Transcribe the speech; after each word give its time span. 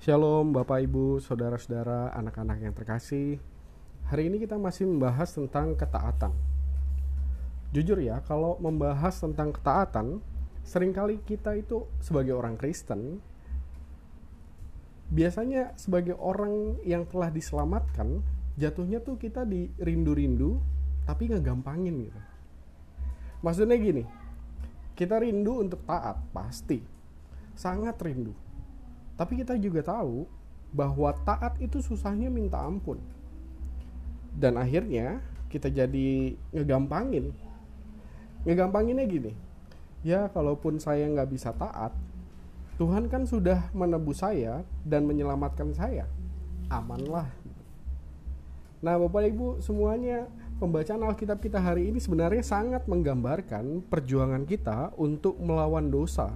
Shalom 0.00 0.56
Bapak 0.56 0.80
Ibu, 0.88 1.20
Saudara-saudara, 1.20 2.08
anak-anak 2.16 2.64
yang 2.64 2.72
terkasih. 2.72 3.36
Hari 4.08 4.32
ini 4.32 4.40
kita 4.40 4.56
masih 4.56 4.88
membahas 4.88 5.28
tentang 5.28 5.76
ketaatan. 5.76 6.32
Jujur 7.76 8.00
ya, 8.00 8.24
kalau 8.24 8.56
membahas 8.64 9.20
tentang 9.20 9.52
ketaatan, 9.52 10.24
sering 10.64 10.96
kali 10.96 11.20
kita 11.20 11.52
itu 11.52 11.84
sebagai 12.00 12.32
orang 12.32 12.56
Kristen 12.56 13.20
biasanya 15.12 15.76
sebagai 15.76 16.16
orang 16.16 16.80
yang 16.80 17.04
telah 17.04 17.28
diselamatkan, 17.28 18.24
jatuhnya 18.56 19.04
tuh 19.04 19.20
kita 19.20 19.44
di 19.44 19.68
rindu-rindu 19.76 20.64
tapi 21.04 21.28
ngegampangin 21.28 22.08
gitu. 22.08 22.20
Maksudnya 23.44 23.76
gini, 23.76 24.08
kita 24.96 25.20
rindu 25.20 25.60
untuk 25.60 25.84
taat 25.84 26.24
pasti, 26.32 26.80
sangat 27.52 28.00
rindu 28.00 28.48
tapi 29.20 29.44
kita 29.44 29.52
juga 29.60 29.84
tahu 29.84 30.24
bahwa 30.72 31.12
taat 31.28 31.60
itu 31.60 31.84
susahnya 31.84 32.32
minta 32.32 32.56
ampun. 32.56 32.96
Dan 34.32 34.56
akhirnya 34.56 35.20
kita 35.52 35.68
jadi 35.68 36.32
ngegampangin. 36.56 37.28
Ngegampanginnya 38.48 39.04
gini, 39.04 39.36
ya 40.00 40.32
kalaupun 40.32 40.80
saya 40.80 41.04
nggak 41.04 41.36
bisa 41.36 41.52
taat, 41.52 41.92
Tuhan 42.80 43.12
kan 43.12 43.28
sudah 43.28 43.68
menebus 43.76 44.24
saya 44.24 44.64
dan 44.88 45.04
menyelamatkan 45.04 45.76
saya. 45.76 46.08
Amanlah. 46.72 47.28
Nah 48.80 48.96
Bapak 48.96 49.28
Ibu 49.28 49.60
semuanya 49.60 50.32
pembacaan 50.56 51.04
Alkitab 51.04 51.44
kita 51.44 51.60
hari 51.60 51.92
ini 51.92 52.00
sebenarnya 52.00 52.40
sangat 52.40 52.88
menggambarkan 52.88 53.84
perjuangan 53.84 54.48
kita 54.48 54.96
untuk 54.96 55.36
melawan 55.36 55.92
dosa 55.92 56.32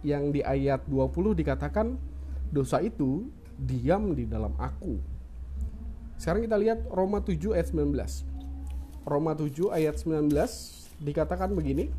yang 0.00 0.32
di 0.32 0.40
ayat 0.40 0.88
20 0.88 1.36
dikatakan 1.36 2.11
dosa 2.52 2.84
itu 2.84 3.32
diam 3.56 4.12
di 4.12 4.28
dalam 4.28 4.52
aku. 4.60 5.00
Sekarang 6.20 6.44
kita 6.44 6.54
lihat 6.60 6.84
Roma 6.92 7.18
7 7.24 7.56
ayat 7.56 7.72
19. 7.72 7.96
Roma 9.02 9.32
7 9.34 9.74
ayat 9.74 9.96
19 9.98 10.30
dikatakan 11.02 11.50
begini. 11.50 11.90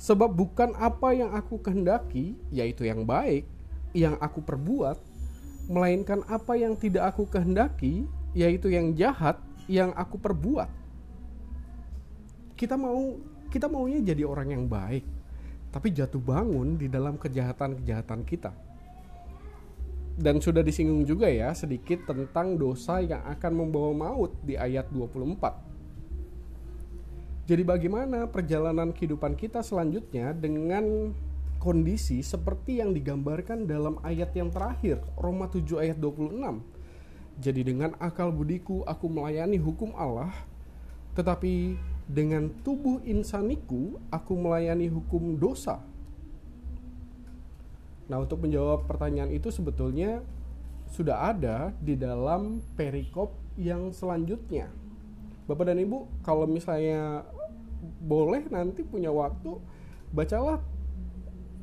Sebab 0.00 0.32
bukan 0.32 0.72
apa 0.80 1.12
yang 1.12 1.36
aku 1.36 1.60
kehendaki, 1.60 2.32
yaitu 2.48 2.88
yang 2.88 3.04
baik, 3.04 3.44
yang 3.92 4.16
aku 4.16 4.40
perbuat, 4.40 4.96
melainkan 5.68 6.24
apa 6.24 6.56
yang 6.56 6.72
tidak 6.72 7.12
aku 7.12 7.28
kehendaki, 7.28 8.08
yaitu 8.32 8.72
yang 8.72 8.96
jahat, 8.96 9.36
yang 9.68 9.92
aku 9.92 10.16
perbuat. 10.16 10.72
Kita 12.56 12.80
mau 12.80 13.20
kita 13.52 13.68
maunya 13.68 14.00
jadi 14.00 14.24
orang 14.24 14.56
yang 14.56 14.64
baik, 14.64 15.04
tapi 15.70 15.94
jatuh 15.94 16.18
bangun 16.18 16.74
di 16.78 16.90
dalam 16.90 17.14
kejahatan-kejahatan 17.18 18.26
kita. 18.26 18.50
Dan 20.20 20.42
sudah 20.42 20.60
disinggung 20.60 21.06
juga 21.08 21.30
ya 21.30 21.54
sedikit 21.56 22.04
tentang 22.10 22.58
dosa 22.60 23.00
yang 23.00 23.24
akan 23.24 23.52
membawa 23.56 23.94
maut 23.94 24.36
di 24.44 24.58
ayat 24.58 24.90
24. 24.92 25.70
Jadi 27.48 27.62
bagaimana 27.66 28.28
perjalanan 28.30 28.92
kehidupan 28.94 29.34
kita 29.34 29.64
selanjutnya 29.64 30.36
dengan 30.36 31.14
kondisi 31.58 32.22
seperti 32.22 32.78
yang 32.78 32.94
digambarkan 32.94 33.66
dalam 33.66 33.98
ayat 34.06 34.32
yang 34.38 34.54
terakhir, 34.54 35.02
Roma 35.18 35.50
7 35.50 35.82
ayat 35.82 35.98
26. 35.98 36.62
Jadi 37.40 37.60
dengan 37.64 37.96
akal 37.96 38.28
budiku 38.30 38.84
aku 38.84 39.08
melayani 39.08 39.56
hukum 39.56 39.96
Allah, 39.96 40.32
tetapi 41.16 41.74
dengan 42.10 42.50
tubuh 42.66 42.98
insaniku 43.06 44.02
aku 44.10 44.34
melayani 44.34 44.90
hukum 44.90 45.38
dosa. 45.38 45.78
Nah, 48.10 48.18
untuk 48.18 48.42
menjawab 48.42 48.90
pertanyaan 48.90 49.30
itu 49.30 49.54
sebetulnya 49.54 50.18
sudah 50.90 51.30
ada 51.30 51.70
di 51.78 51.94
dalam 51.94 52.58
perikop 52.74 53.30
yang 53.54 53.94
selanjutnya. 53.94 54.66
Bapak 55.46 55.70
dan 55.70 55.78
Ibu, 55.78 56.26
kalau 56.26 56.50
misalnya 56.50 57.22
boleh 58.02 58.42
nanti 58.50 58.82
punya 58.82 59.14
waktu, 59.14 59.62
bacalah 60.10 60.58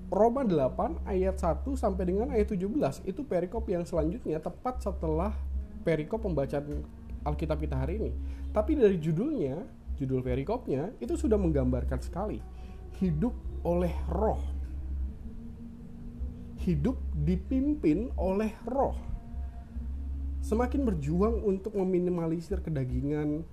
Roma 0.07 0.47
8 0.47 1.03
ayat 1.03 1.35
1 1.35 1.67
sampai 1.75 2.03
dengan 2.07 2.31
ayat 2.31 2.55
17. 2.55 3.03
Itu 3.03 3.27
perikop 3.27 3.67
yang 3.67 3.83
selanjutnya 3.83 4.39
tepat 4.39 4.79
setelah 4.79 5.35
perikop 5.83 6.23
pembacaan 6.23 6.87
Alkitab 7.27 7.59
kita 7.59 7.75
hari 7.75 7.99
ini. 7.99 8.11
Tapi 8.55 8.79
dari 8.79 8.95
judulnya 8.95 9.76
judul 9.97 10.21
perikopnya 10.21 10.93
itu 11.01 11.17
sudah 11.17 11.35
menggambarkan 11.35 11.99
sekali 11.99 12.39
hidup 13.01 13.33
oleh 13.65 13.93
roh. 14.09 14.41
Hidup 16.61 16.97
dipimpin 17.13 18.11
oleh 18.17 18.51
roh. 18.67 18.97
Semakin 20.41 20.87
berjuang 20.87 21.43
untuk 21.43 21.75
meminimalisir 21.75 22.61
kedagingan 22.63 23.43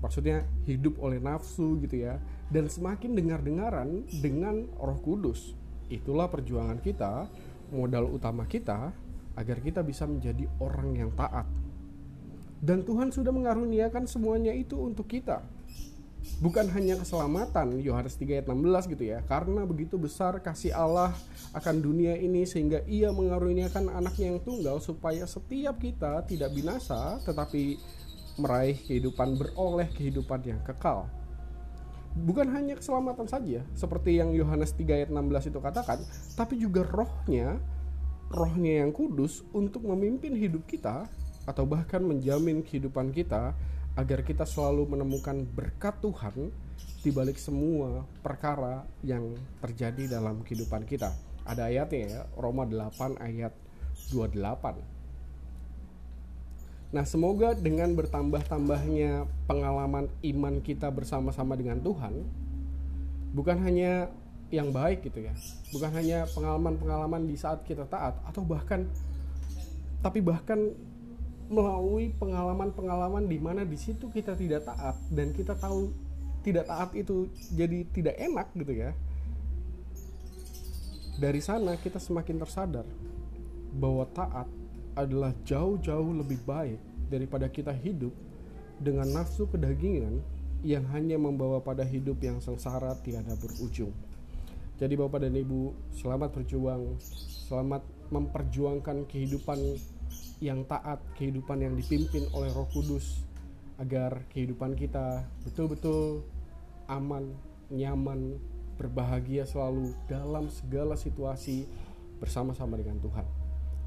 maksudnya 0.00 0.48
hidup 0.64 0.96
oleh 1.04 1.20
nafsu 1.20 1.76
gitu 1.84 2.08
ya 2.08 2.16
dan 2.48 2.72
semakin 2.72 3.12
dengar-dengaran 3.12 4.08
dengan 4.20 4.64
roh 4.80 4.98
kudus. 5.00 5.52
Itulah 5.92 6.30
perjuangan 6.32 6.80
kita 6.80 7.28
modal 7.70 8.08
utama 8.10 8.48
kita 8.48 8.92
agar 9.36 9.58
kita 9.62 9.80
bisa 9.84 10.08
menjadi 10.08 10.48
orang 10.58 10.96
yang 10.96 11.10
taat. 11.14 11.46
Dan 12.60 12.84
Tuhan 12.84 13.08
sudah 13.08 13.32
mengaruniakan 13.32 14.04
semuanya 14.04 14.52
itu 14.52 14.76
untuk 14.76 15.08
kita 15.08 15.40
bukan 16.40 16.68
hanya 16.72 16.96
keselamatan 16.96 17.80
Yohanes 17.84 18.16
3 18.16 18.40
ayat 18.40 18.46
16 18.48 18.92
gitu 18.96 19.04
ya. 19.04 19.20
Karena 19.24 19.62
begitu 19.68 20.00
besar 20.00 20.40
kasih 20.40 20.72
Allah 20.72 21.12
akan 21.52 21.82
dunia 21.84 22.16
ini 22.16 22.48
sehingga 22.48 22.80
ia 22.88 23.12
mengaruniakan 23.12 23.92
anaknya 23.92 24.36
yang 24.36 24.40
tunggal 24.40 24.80
supaya 24.80 25.28
setiap 25.28 25.76
kita 25.80 26.24
tidak 26.24 26.50
binasa 26.54 27.20
tetapi 27.24 27.76
meraih 28.40 28.78
kehidupan 28.88 29.36
beroleh 29.36 29.88
kehidupan 29.92 30.40
yang 30.46 30.60
kekal. 30.64 31.06
Bukan 32.10 32.50
hanya 32.50 32.74
keselamatan 32.74 33.30
saja 33.30 33.62
seperti 33.76 34.18
yang 34.18 34.34
Yohanes 34.34 34.74
3 34.74 35.04
ayat 35.04 35.10
16 35.14 35.54
itu 35.54 35.58
katakan 35.62 36.02
tapi 36.34 36.58
juga 36.58 36.82
rohnya 36.82 37.62
rohnya 38.30 38.86
yang 38.86 38.90
kudus 38.94 39.42
untuk 39.50 39.86
memimpin 39.86 40.34
hidup 40.34 40.62
kita 40.66 41.06
atau 41.46 41.66
bahkan 41.66 42.02
menjamin 42.02 42.62
kehidupan 42.62 43.10
kita 43.10 43.54
agar 44.00 44.24
kita 44.24 44.48
selalu 44.48 44.96
menemukan 44.96 45.44
berkat 45.44 46.00
Tuhan 46.00 46.48
di 47.04 47.12
balik 47.12 47.36
semua 47.36 48.08
perkara 48.24 48.88
yang 49.04 49.36
terjadi 49.60 50.16
dalam 50.16 50.40
kehidupan 50.40 50.88
kita. 50.88 51.12
Ada 51.44 51.68
ayatnya 51.68 52.00
ya, 52.08 52.20
Roma 52.32 52.64
8 52.64 53.20
ayat 53.20 53.52
28. 54.08 54.80
Nah, 56.90 57.04
semoga 57.04 57.52
dengan 57.52 57.92
bertambah-tambahnya 57.92 59.28
pengalaman 59.44 60.08
iman 60.24 60.54
kita 60.64 60.88
bersama-sama 60.88 61.54
dengan 61.60 61.78
Tuhan, 61.84 62.24
bukan 63.36 63.60
hanya 63.62 64.08
yang 64.50 64.72
baik 64.74 65.06
gitu 65.06 65.28
ya, 65.28 65.34
bukan 65.70 65.92
hanya 65.94 66.26
pengalaman-pengalaman 66.34 67.28
di 67.28 67.36
saat 67.38 67.62
kita 67.62 67.86
taat, 67.86 68.18
atau 68.26 68.42
bahkan, 68.42 68.90
tapi 70.02 70.18
bahkan 70.18 70.74
melalui 71.50 72.14
pengalaman-pengalaman 72.14 73.26
di 73.26 73.42
mana 73.42 73.66
di 73.66 73.74
situ 73.74 74.06
kita 74.14 74.38
tidak 74.38 74.70
taat 74.70 74.94
dan 75.10 75.34
kita 75.34 75.58
tahu 75.58 75.90
tidak 76.46 76.70
taat 76.70 76.94
itu 76.94 77.26
jadi 77.52 77.84
tidak 77.90 78.16
enak 78.16 78.48
gitu 78.54 78.72
ya. 78.72 78.90
Dari 81.20 81.42
sana 81.42 81.76
kita 81.76 81.98
semakin 82.00 82.40
tersadar 82.40 82.86
bahwa 83.76 84.06
taat 84.14 84.48
adalah 84.94 85.34
jauh-jauh 85.44 86.22
lebih 86.22 86.38
baik 86.46 86.80
daripada 87.10 87.50
kita 87.50 87.74
hidup 87.74 88.14
dengan 88.80 89.10
nafsu 89.10 89.44
kedagingan 89.50 90.22
yang 90.62 90.86
hanya 90.94 91.18
membawa 91.18 91.60
pada 91.60 91.84
hidup 91.84 92.22
yang 92.22 92.38
sengsara 92.40 92.94
tiada 93.02 93.36
berujung. 93.36 93.92
Jadi 94.80 94.96
Bapak 94.96 95.28
dan 95.28 95.36
Ibu, 95.36 95.76
selamat 95.92 96.40
berjuang, 96.40 96.96
selamat 97.50 97.84
memperjuangkan 98.08 99.04
kehidupan 99.04 99.60
yang 100.40 100.64
taat, 100.64 101.00
kehidupan 101.16 101.60
yang 101.60 101.74
dipimpin 101.76 102.24
oleh 102.32 102.48
Roh 102.52 102.68
Kudus, 102.72 103.24
agar 103.80 104.24
kehidupan 104.32 104.76
kita 104.76 105.24
betul-betul 105.44 106.24
aman, 106.88 107.32
nyaman, 107.72 108.36
berbahagia 108.80 109.44
selalu 109.44 109.92
dalam 110.08 110.48
segala 110.48 110.96
situasi 110.96 111.68
bersama-sama 112.16 112.80
dengan 112.80 112.96
Tuhan. 113.00 113.26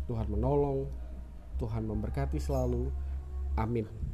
Tuhan 0.05 0.27
menolong, 0.29 0.85
Tuhan 1.57 1.85
memberkati 1.89 2.37
selalu. 2.37 2.93
Amin. 3.57 4.12